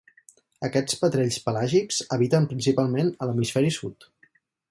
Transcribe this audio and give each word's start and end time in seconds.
Aquests 0.67 0.95
petrells 1.01 1.37
pelàgics 1.49 2.01
habiten 2.17 2.49
principalment 2.53 3.13
a 3.27 3.31
l'Hemisferi 3.31 3.73
Sud. 3.79 4.09